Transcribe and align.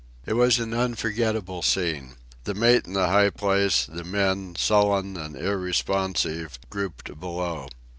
It 0.25 0.33
was 0.33 0.57
an 0.57 0.73
unforgettable 0.73 1.61
scene—the 1.61 2.55
mate 2.55 2.87
in 2.87 2.93
the 2.93 3.05
high 3.09 3.29
place, 3.29 3.85
the 3.85 4.03
men, 4.03 4.55
sullen 4.57 5.15
and 5.15 5.35
irresponsive, 5.35 6.57
grouped 6.71 7.05
beneath. 7.19 7.69